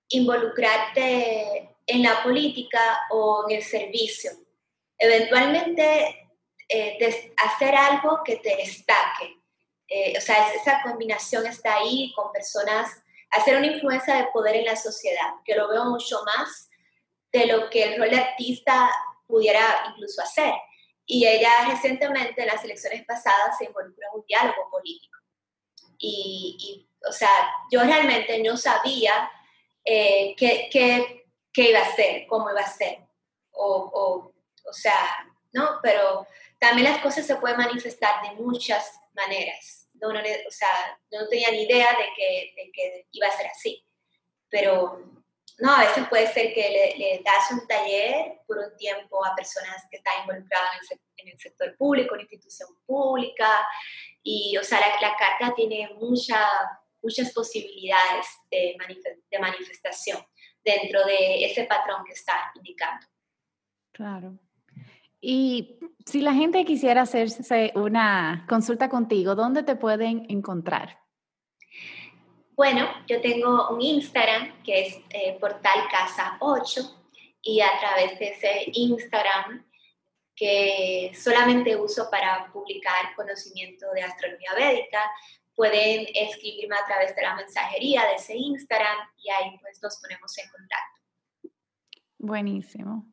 [0.10, 4.32] involucrarte en la política o en el servicio.
[4.98, 6.30] Eventualmente,
[6.70, 9.38] eh, hacer algo que te destaque.
[9.88, 12.90] Eh, o sea, esa combinación está ahí con personas,
[13.32, 16.70] hacer una influencia de poder en la sociedad, que lo veo mucho más
[17.32, 18.90] de lo que el rol de artista
[19.28, 20.54] pudiera incluso hacer.
[21.06, 25.20] Y ella recientemente en las elecciones pasadas se involucró en un diálogo político.
[25.98, 27.30] Y, o sea,
[27.72, 29.30] yo realmente no sabía
[29.86, 33.00] eh, qué, qué, qué, iba a hacer, cómo iba a ser.
[33.52, 34.34] O, o,
[34.70, 35.80] o sea, ¿no?
[35.82, 36.28] Pero
[36.60, 39.90] también las cosas se pueden manifestar de muchas maneras.
[39.94, 43.48] No, no, o sea, no tenía ni idea de que, de que iba a ser
[43.48, 43.86] así.
[44.50, 45.14] Pero
[45.60, 49.84] no, a veces puede ser que le, das un taller por un tiempo a personas
[49.90, 53.66] que están involucradas en el, sector público, en institución pública,
[54.24, 56.50] y, o sea, la, carta tiene mucha,
[57.04, 58.76] muchas posibilidades de,
[59.30, 60.20] de manifestación
[60.64, 63.06] dentro de ese patrón que está indicando.
[63.92, 64.40] Claro.
[65.22, 71.00] Y si la gente quisiera hacerse una consulta contigo, ¿dónde te pueden encontrar?
[72.56, 76.82] Bueno, yo tengo un Instagram que es eh, Portal Casa 8
[77.42, 79.66] y a través de ese Instagram
[80.36, 85.00] que solamente uso para publicar conocimiento de astrología védica,
[85.56, 90.38] pueden escribirme a través de la mensajería de ese Instagram y ahí pues nos ponemos
[90.38, 91.02] en contacto.
[92.18, 93.06] Buenísimo.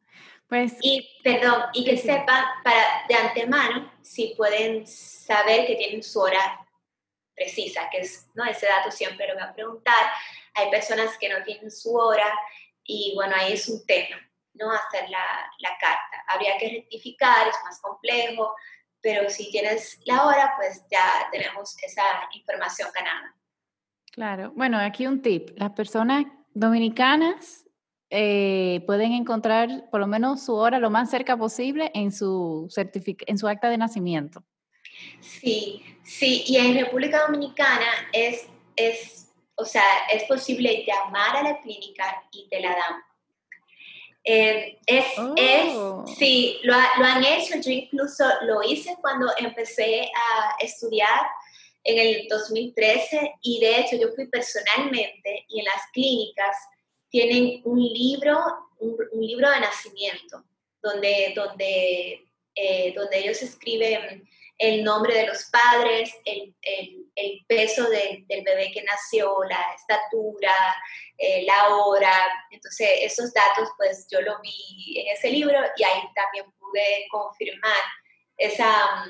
[0.49, 6.20] Pues, y perdón, y que sepan para, de antemano si pueden saber que tienen su
[6.20, 6.66] hora
[7.36, 8.45] precisa, que es, ¿no?
[8.45, 10.11] Ese dato siempre lo voy a preguntar.
[10.55, 12.36] Hay personas que no tienen su hora
[12.84, 14.16] y bueno, ahí es un tema,
[14.55, 14.72] ¿no?
[14.72, 16.24] Hacer la, la carta.
[16.26, 18.55] Habría que rectificar, es más complejo,
[19.03, 22.03] pero si tienes la hora, pues ya tenemos esa
[22.34, 23.34] información ganada.
[24.12, 25.51] Claro, bueno, aquí un tip.
[25.57, 27.64] Las personas dominicanas
[28.11, 33.38] eh, pueden encontrar por lo menos su hora lo más cerca posible en su, en
[33.38, 34.44] su acta de nacimiento.
[35.20, 38.46] Sí, sí, y en República Dominicana es,
[38.76, 43.03] es, o sea, es posible llamar a la clínica y te la dan.
[44.33, 45.07] Eh, es,
[45.37, 46.05] es, oh.
[46.07, 51.26] sí, lo, lo, han hecho, yo incluso lo hice cuando empecé a estudiar
[51.83, 56.57] en el 2013 y de hecho yo fui personalmente y en las clínicas
[57.09, 58.39] tienen un libro,
[58.78, 60.45] un, libro de nacimiento
[60.81, 62.30] donde, donde,
[62.62, 68.82] eh, donde ellos escriben el nombre de los padres, el, el, peso del bebé que
[68.82, 70.52] nació, la estatura,
[71.16, 72.12] eh, la hora.
[72.50, 77.80] Entonces, esos datos, pues yo lo vi en ese libro y ahí también pude confirmar
[78.36, 79.06] esa,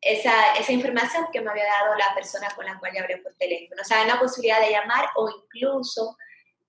[0.00, 3.34] esa, esa información que me había dado la persona con la cual yo hablé por
[3.34, 3.82] teléfono.
[3.82, 6.16] O sea, una posibilidad de llamar o incluso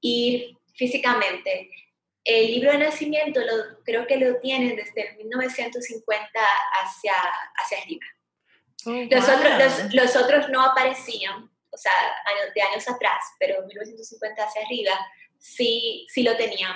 [0.01, 1.69] ir físicamente
[2.25, 6.27] el libro de nacimiento lo, creo que lo tienen desde 1950
[6.81, 7.13] hacia,
[7.55, 8.05] hacia arriba.
[8.87, 11.91] Oh, los, otros, los, otros no aparecían, o sea,
[12.25, 14.93] años, de años atrás, pero 1950 hacia arriba
[15.37, 16.75] sí, sí lo tenían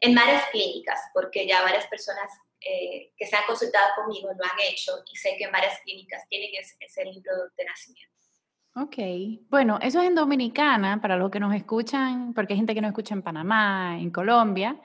[0.00, 2.30] en varias clínicas, porque ya varias personas
[2.60, 6.26] eh, que se han consultado conmigo lo han hecho y sé que en varias clínicas
[6.28, 8.15] tienen ese libro de nacimiento.
[8.78, 8.96] Ok,
[9.48, 12.90] bueno, eso es en Dominicana, para los que nos escuchan, porque hay gente que nos
[12.90, 14.78] escucha en Panamá, en Colombia.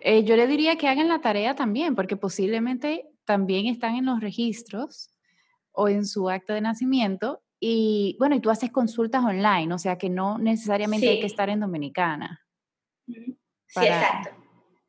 [0.00, 4.18] Eh, yo le diría que hagan la tarea también, porque posiblemente también están en los
[4.20, 5.10] registros
[5.70, 7.40] o en su acta de nacimiento.
[7.60, 11.48] Y bueno, y tú haces consultas online, o sea que no necesariamente hay que estar
[11.48, 12.44] en Dominicana.
[13.06, 13.38] sí,
[13.76, 14.30] exacto.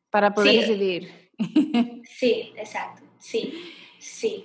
[0.09, 1.29] Para poder decidir.
[2.03, 3.03] sí, exacto.
[3.19, 3.53] Sí,
[3.99, 4.43] sí.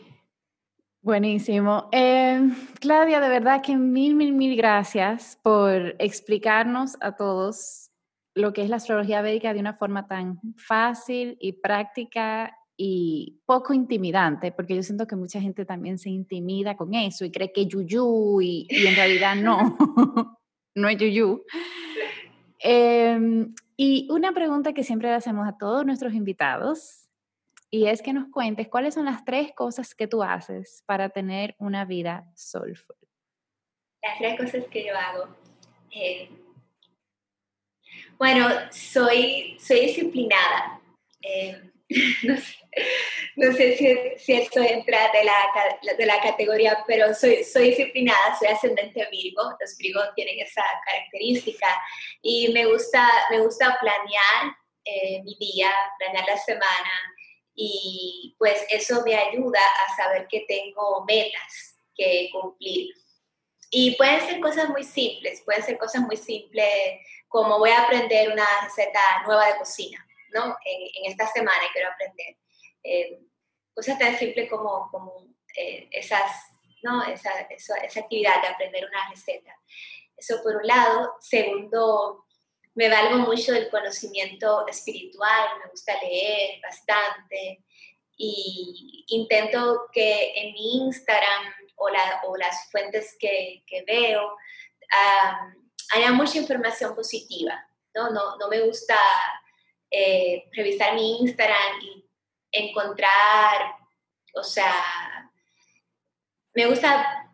[1.04, 1.90] Buenísimo.
[1.92, 2.40] Eh,
[2.80, 7.90] Claudia, de verdad que mil, mil, mil gracias por explicarnos a todos
[8.34, 13.74] lo que es la astrología védica de una forma tan fácil y práctica y poco
[13.74, 17.64] intimidante, porque yo siento que mucha gente también se intimida con eso y cree que
[17.64, 19.76] es yuyu y, y en realidad no,
[20.74, 21.44] no es yuyu.
[22.60, 23.46] Eh,
[23.76, 27.03] y una pregunta que siempre le hacemos a todos nuestros invitados
[27.74, 31.56] y es que nos cuentes cuáles son las tres cosas que tú haces para tener
[31.58, 32.94] una vida soulful.
[34.00, 35.34] Las tres cosas que yo hago.
[35.90, 36.30] Eh,
[38.16, 40.80] bueno, soy, soy disciplinada.
[41.20, 41.72] Eh,
[43.34, 48.38] no sé, si, si, esto entra de la, de la categoría, pero soy, soy disciplinada,
[48.38, 49.50] soy ascendente Virgo.
[49.60, 51.66] Los Virgos tienen esa característica
[52.22, 57.13] y me gusta, me gusta planear eh, mi día, planear la semana,
[57.54, 62.94] y pues eso me ayuda a saber que tengo metas que cumplir.
[63.70, 68.30] Y pueden ser cosas muy simples, pueden ser cosas muy simples como voy a aprender
[68.32, 70.56] una receta nueva de cocina, ¿no?
[70.64, 72.36] En, esta semana quiero aprender.
[72.84, 73.18] Eh,
[73.74, 75.26] cosas tan simples como, como
[75.56, 76.30] eh, esas,
[76.84, 77.02] ¿no?
[77.02, 79.52] Esa, esa, esa actividad de aprender una receta.
[80.16, 81.16] Eso por un lado.
[81.18, 82.24] Segundo,
[82.74, 87.64] me valgo mucho del conocimiento espiritual, me gusta leer bastante
[88.16, 94.36] y intento que en mi Instagram o, las fuentes que, veo
[95.92, 97.66] haya mucha información positiva.
[97.94, 98.96] No, no, no me gusta
[99.90, 102.04] eh, revisar mi Instagram y
[102.50, 103.76] encontrar,
[104.34, 105.30] o sea,
[106.54, 107.32] me gusta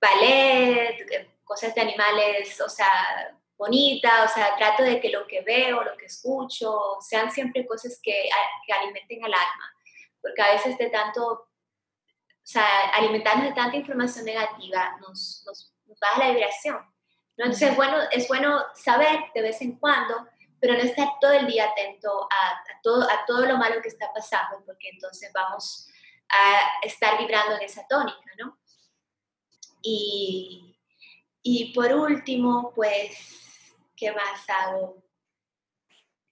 [0.00, 5.82] ballet, cosas de animales, o sea, bonita, o sea, trato de que lo que veo,
[5.82, 8.28] lo que escucho, sean siempre cosas que,
[8.66, 9.74] que alimenten al alma,
[10.20, 11.48] porque a veces de tanto, o
[12.42, 16.76] sea, alimentarnos de tanta información negativa nos, nos, baja la vibración.
[17.36, 17.44] ¿no?
[17.44, 20.26] Entonces, es bueno, es bueno saber de vez en cuando,
[20.60, 23.88] pero no estar todo el día atento a, a, todo, a todo lo malo que
[23.88, 25.88] está pasando, porque entonces vamos
[26.28, 28.58] a estar vibrando en esa tónica, ¿no?
[29.82, 30.74] Y,
[31.42, 33.43] y por último, pues
[33.96, 35.02] ¿qué más hago?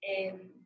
[0.01, 0.65] Em,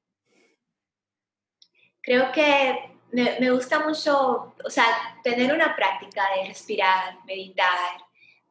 [2.01, 7.97] creo que me, gusta mucho, o sea, tener una práctica de respirar, meditar,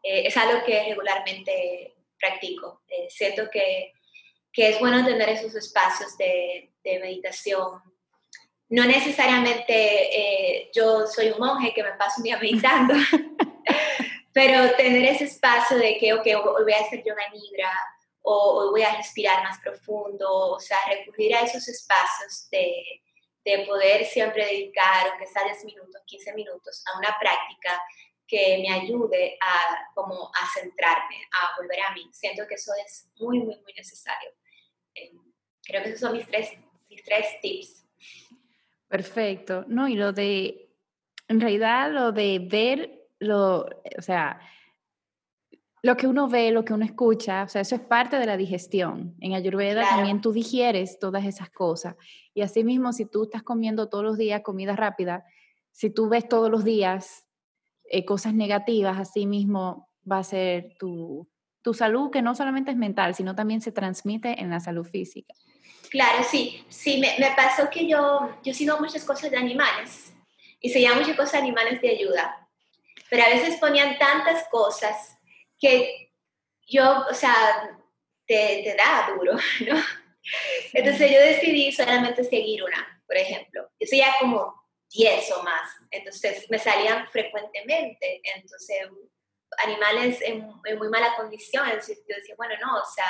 [0.02, 2.82] eh, es algo que regularmente practico.
[2.88, 3.92] Eh, siento que,
[4.52, 7.82] es bueno tener esos espacios de, meditación.
[8.68, 12.94] No necesariamente eh, yo soy un monje que me paso un día meditando,
[14.32, 17.70] pero tener ese espacio de que, ok, hoy voy a hacer yoga nidra,
[18.28, 22.82] o voy a respirar más profundo, o sea, recurrir a esos espacios de,
[23.44, 27.80] de poder siempre dedicar, aunque sea 10 minutos, 15 minutos, a una práctica
[28.26, 32.08] que me ayude a, como a centrarme, a volver a mí.
[32.12, 34.30] Siento que eso es muy, muy, muy necesario.
[34.92, 35.12] Eh,
[35.62, 36.50] creo que esos son mis tres,
[36.90, 37.86] mis tres tips.
[38.88, 39.64] Perfecto.
[39.68, 40.68] No, y lo de,
[41.28, 43.66] en realidad, lo de ver, lo,
[43.96, 44.40] o sea,
[45.86, 48.36] lo que uno ve, lo que uno escucha, o sea, eso es parte de la
[48.36, 49.14] digestión.
[49.20, 51.94] En Ayurveda también tú digieres todas esas cosas.
[52.34, 55.24] Y así mismo, si tú estás comiendo todos los días comida rápida,
[55.70, 57.28] si tú ves todos los días
[57.88, 61.28] eh, cosas negativas, así mismo va a ser tu,
[61.62, 65.34] tu salud, que no solamente es mental, sino también se transmite en la salud física.
[65.88, 66.64] Claro, sí.
[66.68, 70.16] Sí, me, me pasó que yo, yo sigo muchas cosas de animales
[70.60, 72.48] y se llaman muchas cosas de animales de ayuda.
[73.08, 75.15] Pero a veces ponían tantas cosas
[75.58, 76.12] que
[76.66, 77.34] yo, o sea,
[78.26, 79.32] te, te da duro,
[79.68, 79.82] ¿no?
[80.72, 83.70] Entonces yo decidí solamente seguir una, por ejemplo.
[83.78, 84.54] Yo seguía como
[84.92, 88.78] 10 o más, entonces me salían frecuentemente, entonces
[89.64, 90.46] animales en,
[90.78, 93.06] muy mala condición, entonces yo decía, bueno, no, o sea,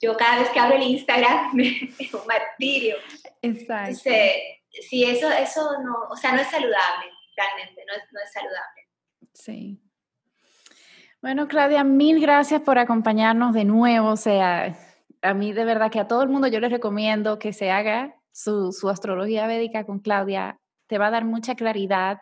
[0.00, 2.96] yo cada vez que abro el Instagram me, es un martirio.
[3.42, 4.08] Exacto.
[4.08, 4.32] Entonces,
[4.88, 8.88] sí, eso, eso no, o sea, no es saludable, realmente, no es, no es saludable.
[9.32, 9.80] Sí.
[11.22, 14.10] Bueno, Claudia, mil gracias por acompañarnos de nuevo.
[14.10, 14.76] O sea,
[15.22, 18.14] a mí de verdad que a todo el mundo yo les recomiendo que se haga
[18.32, 20.60] su, astrología védica con Claudia.
[20.86, 22.18] Te va a dar mucha claridad,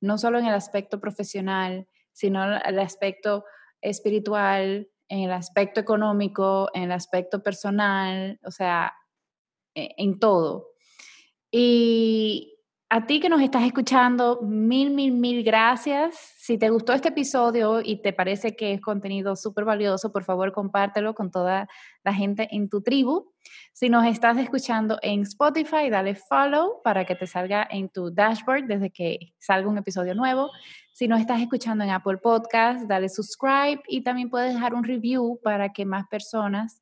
[0.00, 3.44] no solo en el aspecto profesional, sino en el aspecto
[3.80, 8.92] espiritual, en el aspecto económico, en el aspecto personal, o sea,
[9.74, 10.66] e, en todo.
[11.50, 12.51] Y
[12.94, 16.14] a ti que nos estás escuchando, mil, mil, mil gracias.
[16.36, 20.52] Si te gustó este episodio y te parece que es contenido súper valioso, por favor
[20.52, 21.70] compártelo con toda
[22.04, 23.32] la gente en tu tribu.
[23.72, 28.66] Si nos estás escuchando en Spotify, dale follow para que te salga en tu dashboard
[28.66, 30.50] desde que salga un episodio nuevo.
[30.92, 35.40] Si nos estás escuchando en Apple Podcast, dale subscribe y también puedes dejar un review
[35.42, 36.81] para que más personas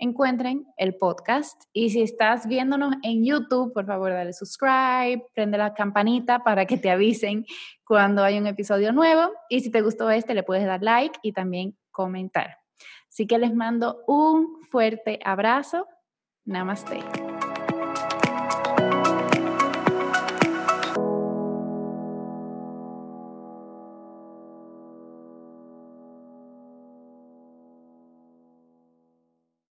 [0.00, 1.62] encuentren el podcast.
[1.72, 6.78] Y si estás viéndonos en YouTube, por favor, dale subscribe, prende la campanita para que
[6.78, 7.44] te avisen
[7.84, 9.32] cuando hay un episodio nuevo.
[9.48, 12.56] Y si te gustó este, le puedes dar like y también comentar.
[13.08, 15.86] Así que les mando un fuerte abrazo.
[16.44, 17.29] Namaste.